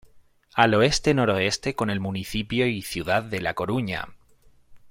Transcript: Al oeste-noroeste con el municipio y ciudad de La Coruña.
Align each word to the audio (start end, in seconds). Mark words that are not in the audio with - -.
Al 0.55 0.73
oeste-noroeste 0.73 1.75
con 1.75 1.91
el 1.91 1.99
municipio 1.99 2.65
y 2.65 2.81
ciudad 2.81 3.21
de 3.21 3.39
La 3.39 3.53
Coruña. 3.53 4.07